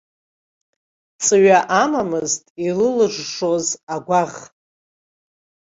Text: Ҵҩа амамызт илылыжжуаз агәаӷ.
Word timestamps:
Ҵҩа 1.23 1.59
амамызт 1.83 2.43
илылыжжуаз 2.67 3.67
агәаӷ. 3.93 4.33